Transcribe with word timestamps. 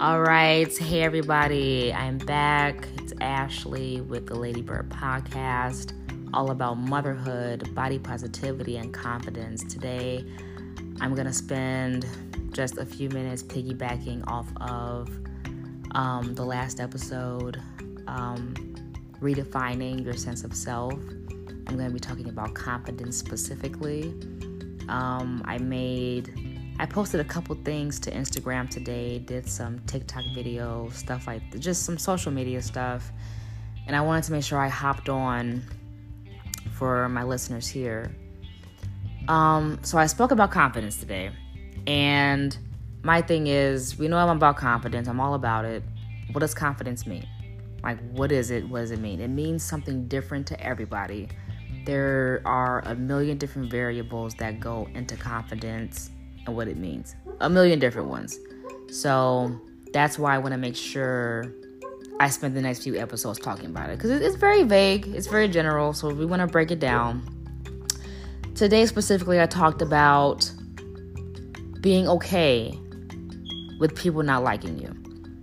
All 0.00 0.22
right. 0.22 0.74
Hey, 0.74 1.02
everybody. 1.02 1.92
I'm 1.92 2.16
back. 2.16 2.88
It's 3.02 3.12
Ashley 3.20 4.00
with 4.00 4.28
the 4.28 4.34
Ladybird 4.34 4.88
Podcast, 4.88 5.92
all 6.32 6.52
about 6.52 6.78
motherhood, 6.78 7.74
body 7.74 7.98
positivity, 7.98 8.78
and 8.78 8.94
confidence. 8.94 9.62
Today, 9.62 10.24
I'm 11.02 11.14
going 11.14 11.26
to 11.26 11.34
spend 11.34 12.06
just 12.50 12.78
a 12.78 12.86
few 12.86 13.10
minutes 13.10 13.42
piggybacking 13.42 14.26
off 14.26 14.48
of 14.62 15.10
um, 15.90 16.34
the 16.34 16.46
last 16.46 16.80
episode, 16.80 17.60
um, 18.06 18.54
redefining 19.20 20.02
your 20.02 20.14
sense 20.14 20.44
of 20.44 20.54
self. 20.54 20.94
I'm 20.94 21.76
going 21.76 21.88
to 21.88 21.92
be 21.92 22.00
talking 22.00 22.30
about 22.30 22.54
confidence 22.54 23.18
specifically. 23.18 24.14
Um, 24.88 25.42
I 25.44 25.58
made 25.58 26.49
I 26.80 26.86
posted 26.86 27.20
a 27.20 27.24
couple 27.24 27.54
things 27.56 28.00
to 28.00 28.10
Instagram 28.10 28.70
today, 28.70 29.18
did 29.18 29.46
some 29.46 29.80
TikTok 29.80 30.24
video, 30.34 30.88
stuff 30.94 31.26
like 31.26 31.42
just 31.60 31.82
some 31.82 31.98
social 31.98 32.32
media 32.32 32.62
stuff. 32.62 33.12
And 33.86 33.94
I 33.94 34.00
wanted 34.00 34.24
to 34.24 34.32
make 34.32 34.44
sure 34.44 34.58
I 34.58 34.68
hopped 34.68 35.10
on 35.10 35.62
for 36.72 37.06
my 37.10 37.22
listeners 37.22 37.68
here. 37.68 38.10
Um, 39.28 39.78
so 39.82 39.98
I 39.98 40.06
spoke 40.06 40.30
about 40.30 40.52
confidence 40.52 40.96
today. 40.96 41.32
And 41.86 42.56
my 43.02 43.20
thing 43.20 43.46
is, 43.46 43.98
we 43.98 44.08
know 44.08 44.16
I'm 44.16 44.34
about 44.34 44.56
confidence, 44.56 45.06
I'm 45.06 45.20
all 45.20 45.34
about 45.34 45.66
it. 45.66 45.82
What 46.32 46.40
does 46.40 46.54
confidence 46.54 47.06
mean? 47.06 47.28
Like, 47.82 47.98
what 48.12 48.32
is 48.32 48.50
it? 48.50 48.66
What 48.66 48.80
does 48.80 48.90
it 48.90 49.00
mean? 49.00 49.20
It 49.20 49.28
means 49.28 49.62
something 49.62 50.08
different 50.08 50.46
to 50.46 50.58
everybody. 50.58 51.28
There 51.84 52.40
are 52.46 52.80
a 52.86 52.94
million 52.94 53.36
different 53.36 53.70
variables 53.70 54.34
that 54.36 54.60
go 54.60 54.88
into 54.94 55.14
confidence 55.18 56.10
and 56.46 56.56
what 56.56 56.68
it 56.68 56.76
means. 56.76 57.14
A 57.40 57.48
million 57.48 57.78
different 57.78 58.08
ones. 58.08 58.38
So 58.90 59.60
that's 59.92 60.18
why 60.18 60.34
I 60.34 60.38
want 60.38 60.52
to 60.52 60.58
make 60.58 60.76
sure 60.76 61.52
I 62.20 62.28
spend 62.28 62.54
the 62.54 62.62
next 62.62 62.82
few 62.82 62.96
episodes 62.96 63.38
talking 63.38 63.66
about 63.66 63.90
it 63.90 63.96
because 63.96 64.10
it's 64.10 64.36
very 64.36 64.62
vague, 64.62 65.06
it's 65.08 65.26
very 65.26 65.48
general. 65.48 65.92
So 65.92 66.12
we 66.12 66.26
want 66.26 66.40
to 66.40 66.46
break 66.46 66.70
it 66.70 66.80
down. 66.80 67.22
Today, 68.54 68.84
specifically, 68.86 69.40
I 69.40 69.46
talked 69.46 69.80
about 69.80 70.50
being 71.80 72.06
okay 72.08 72.78
with 73.78 73.96
people 73.96 74.22
not 74.22 74.42
liking 74.42 74.78
you. 74.78 74.94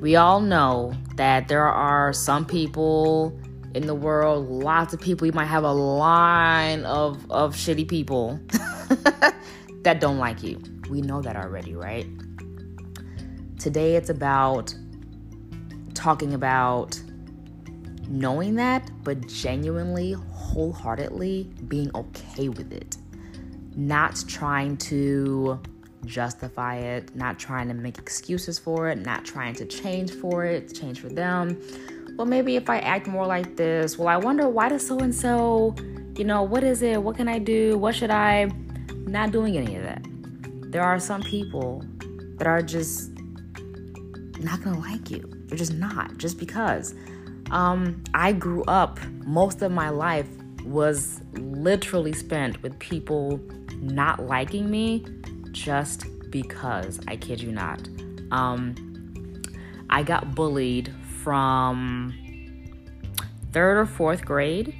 We 0.00 0.16
all 0.16 0.40
know 0.40 0.92
that 1.16 1.48
there 1.48 1.64
are 1.64 2.12
some 2.12 2.44
people 2.44 3.38
in 3.74 3.86
the 3.86 3.94
world, 3.94 4.48
lots 4.48 4.92
of 4.92 5.00
people, 5.00 5.26
you 5.26 5.32
might 5.32 5.46
have 5.46 5.64
a 5.64 5.72
line 5.72 6.84
of, 6.84 7.30
of 7.30 7.54
shitty 7.54 7.88
people 7.88 8.40
that 9.82 10.00
don't 10.00 10.18
like 10.18 10.42
you. 10.42 10.60
We 10.88 11.02
know 11.02 11.20
that 11.22 11.36
already, 11.36 11.74
right? 11.74 12.06
Today 13.58 13.96
it's 13.96 14.08
about 14.08 14.74
talking 15.94 16.34
about 16.34 17.00
knowing 18.08 18.54
that, 18.54 18.90
but 19.02 19.26
genuinely, 19.26 20.12
wholeheartedly 20.12 21.50
being 21.66 21.90
okay 21.94 22.48
with 22.48 22.72
it. 22.72 22.96
Not 23.76 24.22
trying 24.26 24.76
to 24.78 25.60
justify 26.04 26.76
it, 26.76 27.14
not 27.14 27.38
trying 27.38 27.68
to 27.68 27.74
make 27.74 27.98
excuses 27.98 28.58
for 28.58 28.88
it, 28.88 28.98
not 28.98 29.24
trying 29.24 29.54
to 29.56 29.66
change 29.66 30.12
for 30.12 30.44
it, 30.44 30.74
change 30.74 31.00
for 31.00 31.08
them. 31.08 31.60
Well, 32.16 32.26
maybe 32.26 32.56
if 32.56 32.70
I 32.70 32.78
act 32.78 33.06
more 33.06 33.26
like 33.26 33.56
this, 33.56 33.98
well, 33.98 34.08
I 34.08 34.16
wonder 34.16 34.48
why 34.48 34.70
does 34.70 34.86
so 34.86 34.98
and 34.98 35.14
so, 35.14 35.76
you 36.16 36.24
know, 36.24 36.42
what 36.42 36.64
is 36.64 36.82
it? 36.82 37.02
What 37.02 37.16
can 37.16 37.28
I 37.28 37.38
do? 37.38 37.76
What 37.76 37.94
should 37.94 38.10
I? 38.10 38.50
Not 39.06 39.30
doing 39.32 39.56
any 39.56 39.76
of 39.76 39.84
that 39.84 40.04
there 40.70 40.82
are 40.82 40.98
some 40.98 41.22
people 41.22 41.84
that 42.36 42.46
are 42.46 42.62
just 42.62 43.10
not 44.40 44.62
gonna 44.62 44.78
like 44.78 45.10
you. 45.10 45.28
They're 45.46 45.58
just 45.58 45.74
not, 45.74 46.18
just 46.18 46.38
because. 46.38 46.94
Um, 47.50 48.04
I 48.14 48.32
grew 48.32 48.62
up, 48.64 49.00
most 49.24 49.62
of 49.62 49.72
my 49.72 49.88
life 49.88 50.28
was 50.64 51.22
literally 51.32 52.12
spent 52.12 52.62
with 52.62 52.78
people 52.78 53.40
not 53.80 54.22
liking 54.26 54.70
me 54.70 55.04
just 55.52 56.04
because. 56.30 57.00
I 57.08 57.16
kid 57.16 57.40
you 57.40 57.52
not. 57.52 57.88
Um, 58.30 58.74
I 59.88 60.02
got 60.02 60.34
bullied 60.34 60.94
from 61.22 62.14
third 63.52 63.78
or 63.78 63.86
fourth 63.86 64.24
grade 64.24 64.74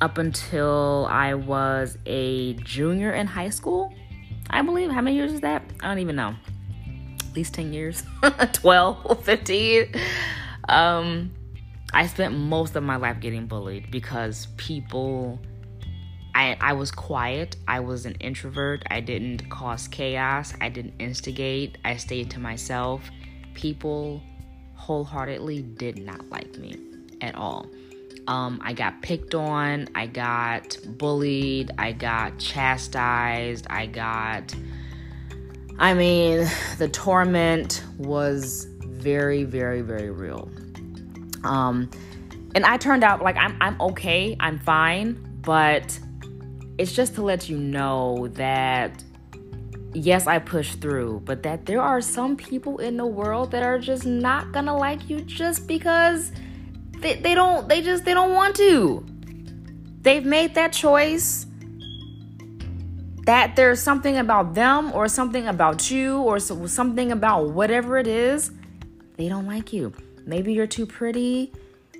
up 0.00 0.18
until 0.18 1.08
I 1.10 1.34
was 1.34 1.96
a 2.04 2.54
junior 2.54 3.12
in 3.12 3.26
high 3.26 3.48
school. 3.48 3.94
I 4.50 4.62
believe. 4.62 4.90
How 4.90 5.00
many 5.00 5.16
years 5.16 5.32
is 5.32 5.40
that? 5.40 5.62
I 5.80 5.88
don't 5.88 5.98
even 5.98 6.16
know. 6.16 6.34
At 7.20 7.36
least 7.36 7.54
10 7.54 7.72
years, 7.72 8.02
12, 8.52 9.24
15. 9.24 9.94
Um, 10.68 11.30
I 11.92 12.06
spent 12.06 12.34
most 12.34 12.76
of 12.76 12.82
my 12.82 12.96
life 12.96 13.20
getting 13.20 13.46
bullied 13.46 13.90
because 13.90 14.48
people. 14.56 15.40
I, 16.34 16.54
I 16.60 16.74
was 16.74 16.90
quiet. 16.90 17.56
I 17.66 17.80
was 17.80 18.04
an 18.04 18.14
introvert. 18.16 18.82
I 18.90 19.00
didn't 19.00 19.48
cause 19.48 19.88
chaos. 19.88 20.52
I 20.60 20.68
didn't 20.68 20.92
instigate. 20.98 21.78
I 21.82 21.96
stayed 21.96 22.30
to 22.32 22.40
myself. 22.40 23.08
People 23.54 24.22
wholeheartedly 24.74 25.62
did 25.62 25.96
not 25.96 26.28
like 26.28 26.58
me 26.58 26.76
at 27.22 27.34
all. 27.36 27.66
Um, 28.28 28.60
I 28.62 28.72
got 28.72 29.02
picked 29.02 29.34
on, 29.34 29.88
I 29.94 30.06
got 30.06 30.76
bullied, 30.84 31.70
I 31.78 31.92
got 31.92 32.38
chastised, 32.38 33.66
I 33.70 33.86
got. 33.86 34.54
I 35.78 35.94
mean, 35.94 36.48
the 36.78 36.88
torment 36.88 37.84
was 37.98 38.66
very, 38.80 39.44
very, 39.44 39.82
very 39.82 40.10
real. 40.10 40.50
Um, 41.44 41.90
and 42.54 42.64
I 42.64 42.76
turned 42.78 43.04
out 43.04 43.22
like 43.22 43.36
I'm, 43.36 43.56
I'm 43.60 43.80
okay, 43.80 44.36
I'm 44.40 44.58
fine, 44.58 45.22
but 45.42 45.98
it's 46.78 46.92
just 46.92 47.14
to 47.16 47.22
let 47.22 47.48
you 47.48 47.58
know 47.58 48.28
that 48.32 49.04
yes, 49.92 50.26
I 50.26 50.38
pushed 50.38 50.80
through, 50.80 51.22
but 51.24 51.42
that 51.42 51.66
there 51.66 51.80
are 51.80 52.00
some 52.00 52.36
people 52.36 52.78
in 52.78 52.96
the 52.96 53.06
world 53.06 53.50
that 53.52 53.62
are 53.62 53.78
just 53.78 54.04
not 54.04 54.52
gonna 54.52 54.76
like 54.76 55.08
you 55.08 55.20
just 55.20 55.66
because 55.66 56.32
they, 57.00 57.14
they 57.20 57.34
don't 57.34 57.68
they 57.68 57.82
just 57.82 58.04
they 58.04 58.14
don't 58.14 58.34
want 58.34 58.56
to. 58.56 59.06
They've 60.02 60.24
made 60.24 60.54
that 60.54 60.72
choice 60.72 61.46
that 63.26 63.56
there's 63.56 63.82
something 63.82 64.18
about 64.18 64.54
them 64.54 64.92
or 64.92 65.08
something 65.08 65.48
about 65.48 65.90
you 65.90 66.18
or 66.18 66.38
so, 66.38 66.66
something 66.66 67.10
about 67.10 67.50
whatever 67.50 67.98
it 67.98 68.06
is, 68.06 68.52
they 69.16 69.28
don't 69.28 69.46
like 69.46 69.72
you. 69.72 69.92
Maybe 70.24 70.52
you're 70.52 70.68
too 70.68 70.86
pretty 70.86 71.52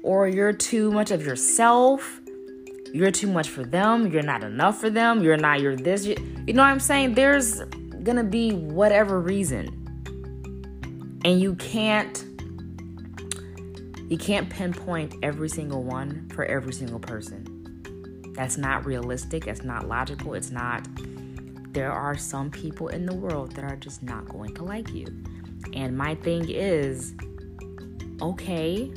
or 0.05 0.29
you're 0.29 0.53
too 0.53 0.93
much 0.93 1.11
of 1.11 1.27
yourself. 1.27 2.21
You're 2.93 3.11
too 3.11 3.27
much 3.27 3.49
for 3.49 3.65
them. 3.65 4.13
You're 4.13 4.23
not 4.23 4.45
enough 4.45 4.81
for 4.81 4.89
them. 4.89 5.23
You're 5.23 5.37
not, 5.37 5.61
you're 5.61 5.75
this. 5.75 6.07
You, 6.07 6.15
you 6.47 6.55
know 6.55 6.63
what 6.63 6.69
I'm 6.69 6.81
saying? 6.81 7.15
There's 7.15 7.61
gonna 8.05 8.25
be 8.25 8.53
whatever 8.53 9.21
reason. 9.21 9.83
And 11.25 11.41
you 11.41 11.57
can't 11.57 12.25
you 14.09 14.17
can't 14.17 14.49
pinpoint 14.49 15.15
every 15.23 15.49
single 15.49 15.83
one 15.83 16.29
for 16.33 16.45
every 16.45 16.73
single 16.73 17.01
person. 17.01 18.33
That's 18.37 18.57
not 18.57 18.87
realistic. 18.87 19.47
That's 19.47 19.65
not 19.65 19.89
logical. 19.89 20.35
It's 20.35 20.51
not. 20.51 20.87
There 21.73 21.91
are 21.91 22.17
some 22.17 22.51
people 22.51 22.89
in 22.89 23.05
the 23.05 23.15
world 23.15 23.53
that 23.53 23.65
are 23.65 23.77
just 23.77 24.05
not 24.05 24.29
going 24.29 24.55
to 24.55 24.65
like 24.65 24.91
you. 24.93 25.07
And 25.75 25.99
my 25.99 26.15
thing 26.15 26.49
is 26.49 27.15
okay, 28.23 28.93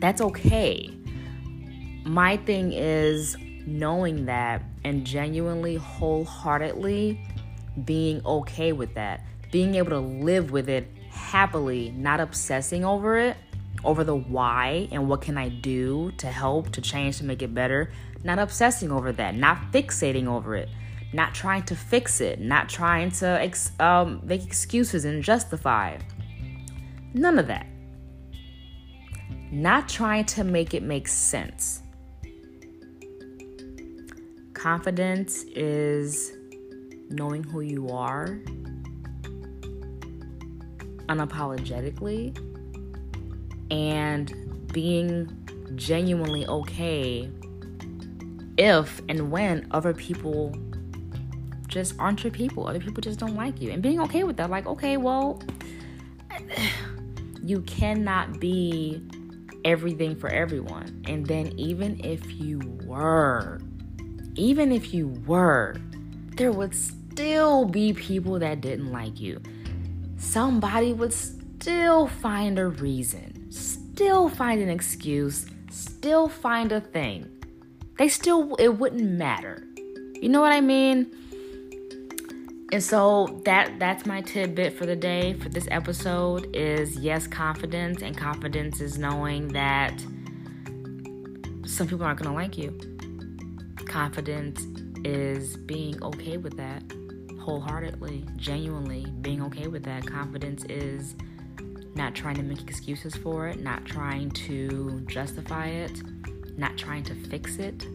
that's 0.00 0.20
okay. 0.20 0.90
My 2.04 2.38
thing 2.38 2.72
is 2.72 3.36
knowing 3.66 4.26
that 4.26 4.64
and 4.82 5.06
genuinely, 5.06 5.76
wholeheartedly 5.76 7.24
being 7.84 8.20
okay 8.26 8.72
with 8.72 8.94
that, 8.94 9.24
being 9.52 9.76
able 9.76 9.90
to 9.90 10.00
live 10.00 10.50
with 10.50 10.68
it 10.68 10.90
happily, 11.08 11.92
not 11.92 12.18
obsessing 12.18 12.84
over 12.84 13.16
it 13.16 13.36
over 13.84 14.04
the 14.04 14.14
why 14.14 14.88
and 14.92 15.08
what 15.08 15.20
can 15.22 15.36
I 15.36 15.48
do 15.48 16.12
to 16.18 16.26
help, 16.26 16.70
to 16.72 16.80
change, 16.80 17.18
to 17.18 17.24
make 17.24 17.42
it 17.42 17.54
better. 17.54 17.92
Not 18.24 18.38
obsessing 18.38 18.92
over 18.92 19.12
that, 19.12 19.34
not 19.34 19.72
fixating 19.72 20.26
over 20.26 20.54
it, 20.54 20.68
not 21.12 21.34
trying 21.34 21.64
to 21.64 21.76
fix 21.76 22.20
it, 22.20 22.40
not 22.40 22.68
trying 22.68 23.10
to 23.12 23.26
ex- 23.26 23.72
um, 23.80 24.20
make 24.24 24.44
excuses 24.44 25.04
and 25.04 25.22
justify. 25.22 25.98
None 27.14 27.38
of 27.38 27.48
that. 27.48 27.66
Not 29.50 29.88
trying 29.88 30.24
to 30.26 30.44
make 30.44 30.72
it 30.74 30.82
make 30.82 31.08
sense. 31.08 31.82
Confidence 34.54 35.42
is 35.54 36.32
knowing 37.10 37.42
who 37.42 37.60
you 37.60 37.88
are 37.88 38.38
unapologetically 41.08 42.51
and 43.72 44.68
being 44.72 45.28
genuinely 45.74 46.46
okay 46.46 47.28
if 48.58 49.00
and 49.08 49.30
when 49.30 49.66
other 49.70 49.94
people 49.94 50.54
just 51.72 51.98
aren't 51.98 52.22
your 52.22 52.30
people. 52.30 52.68
Other 52.68 52.80
people 52.80 53.00
just 53.00 53.18
don't 53.18 53.34
like 53.34 53.60
you. 53.60 53.70
And 53.70 53.82
being 53.82 54.00
okay 54.02 54.24
with 54.24 54.36
that. 54.36 54.50
Like, 54.50 54.66
okay, 54.66 54.98
well, 54.98 55.42
you 57.42 57.62
cannot 57.62 58.38
be 58.38 59.02
everything 59.64 60.14
for 60.14 60.28
everyone. 60.28 61.02
And 61.08 61.26
then, 61.26 61.58
even 61.58 62.04
if 62.04 62.30
you 62.38 62.60
were, 62.84 63.60
even 64.34 64.70
if 64.70 64.92
you 64.92 65.08
were, 65.26 65.76
there 66.36 66.52
would 66.52 66.74
still 66.74 67.64
be 67.64 67.92
people 67.94 68.38
that 68.38 68.60
didn't 68.60 68.92
like 68.92 69.18
you. 69.18 69.40
Somebody 70.18 70.92
would 70.92 71.12
still 71.12 72.06
find 72.06 72.58
a 72.58 72.68
reason, 72.68 73.31
still 73.52 74.28
find 74.28 74.60
an 74.60 74.68
excuse, 74.68 75.46
still 75.70 76.28
find 76.28 76.72
a 76.72 76.80
thing. 76.80 77.28
They 77.98 78.08
still, 78.08 78.54
it 78.56 78.78
wouldn't 78.78 79.10
matter. 79.10 79.66
You 80.14 80.28
know 80.28 80.40
what 80.40 80.52
I 80.52 80.60
mean? 80.60 81.10
And 82.72 82.82
so 82.82 83.42
that 83.44 83.78
that's 83.78 84.06
my 84.06 84.22
tidbit 84.22 84.78
for 84.78 84.86
the 84.86 84.96
day 84.96 85.34
for 85.34 85.50
this 85.50 85.68
episode 85.70 86.56
is 86.56 86.96
yes, 86.96 87.26
confidence 87.26 88.00
and 88.00 88.16
confidence 88.16 88.80
is 88.80 88.96
knowing 88.96 89.48
that 89.48 90.00
some 91.66 91.86
people 91.86 92.06
aren't 92.06 92.18
going 92.18 92.30
to 92.30 92.34
like 92.34 92.56
you. 92.56 92.78
Confidence 93.84 94.64
is 95.04 95.58
being 95.58 96.02
okay 96.02 96.38
with 96.38 96.56
that 96.56 96.82
wholeheartedly, 97.40 98.24
genuinely 98.36 99.04
being 99.20 99.42
okay 99.42 99.66
with 99.66 99.82
that. 99.82 100.06
Confidence 100.06 100.64
is 100.64 101.14
not 101.94 102.14
trying 102.14 102.36
to 102.36 102.42
make 102.42 102.62
excuses 102.62 103.14
for 103.14 103.48
it, 103.48 103.60
not 103.60 103.84
trying 103.84 104.30
to 104.30 105.04
justify 105.06 105.66
it, 105.66 106.02
not 106.56 106.76
trying 106.76 107.02
to 107.04 107.14
fix 107.28 107.58
it, 107.58 107.86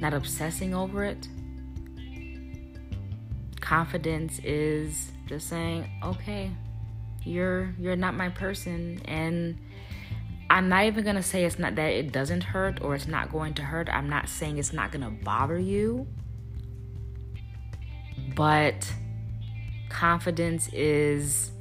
not 0.00 0.14
obsessing 0.14 0.74
over 0.74 1.04
it 1.04 1.28
confidence 3.68 4.40
is 4.44 5.12
just 5.26 5.46
saying, 5.46 5.86
okay, 6.02 6.50
you're 7.22 7.74
you're 7.78 7.96
not 7.96 8.14
my 8.14 8.30
person 8.30 8.98
and 9.04 9.58
I'm 10.48 10.70
not 10.70 10.86
even 10.86 11.04
gonna 11.04 11.22
say 11.22 11.44
it's 11.44 11.58
not 11.58 11.74
that 11.74 11.88
it 11.88 12.10
doesn't 12.10 12.42
hurt 12.42 12.80
or 12.80 12.94
it's 12.94 13.06
not 13.06 13.30
going 13.30 13.52
to 13.54 13.62
hurt. 13.62 13.90
I'm 13.90 14.08
not 14.08 14.30
saying 14.30 14.56
it's 14.56 14.72
not 14.72 14.90
gonna 14.90 15.10
bother 15.10 15.58
you. 15.58 16.06
But 18.34 18.90
confidence 19.88 20.68
is 20.72 21.52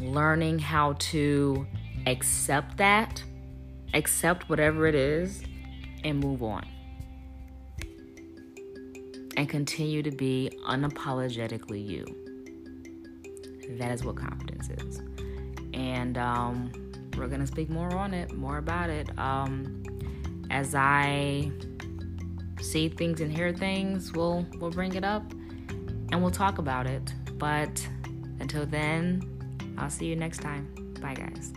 learning 0.00 0.58
how 0.58 0.94
to 0.94 1.66
accept 2.06 2.76
that, 2.78 3.22
accept 3.94 4.48
whatever 4.48 4.86
it 4.86 4.94
is, 4.94 5.42
and 6.04 6.20
move 6.20 6.42
on 6.42 6.64
and 9.38 9.48
continue 9.48 10.02
to 10.02 10.10
be 10.10 10.50
unapologetically 10.66 11.86
you. 11.86 12.04
That 13.78 13.92
is 13.92 14.02
what 14.02 14.16
confidence 14.16 14.68
is. 14.68 15.00
And 15.72 16.18
um, 16.18 16.72
we're 17.16 17.28
going 17.28 17.40
to 17.40 17.46
speak 17.46 17.70
more 17.70 17.94
on 17.94 18.14
it, 18.14 18.32
more 18.32 18.58
about 18.58 18.90
it. 18.90 19.16
Um, 19.16 19.84
as 20.50 20.74
I 20.74 21.52
see 22.60 22.88
things 22.88 23.20
and 23.20 23.30
hear 23.30 23.52
things, 23.52 24.12
we'll, 24.12 24.44
we'll 24.58 24.72
bring 24.72 24.94
it 24.94 25.04
up 25.04 25.32
and 26.10 26.22
we'll 26.22 26.30
talk 26.30 26.58
about 26.58 26.86
it. 26.86 27.12
But 27.38 27.86
until 28.40 28.66
then, 28.66 29.22
I'll 29.78 29.90
see 29.90 30.06
you 30.06 30.16
next 30.16 30.38
time. 30.38 30.94
Bye, 31.00 31.14
guys. 31.14 31.52